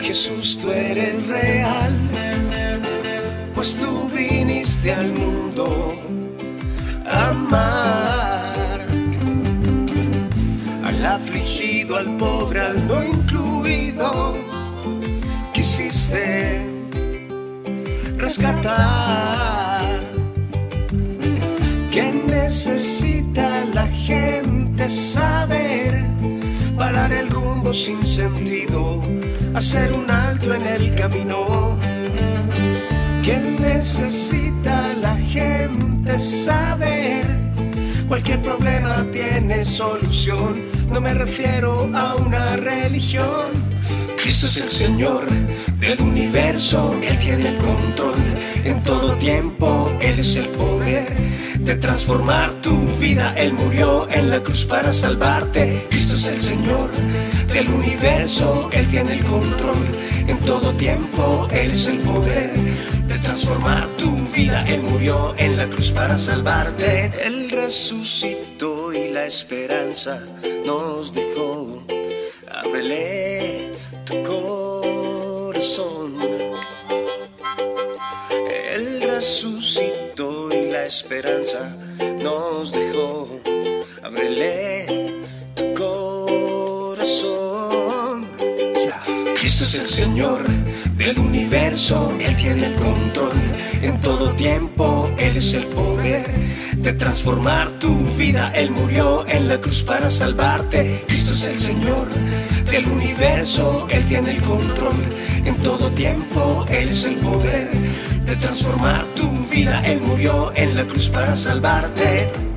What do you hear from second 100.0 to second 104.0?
salvarte, Cristo es el Señor del universo,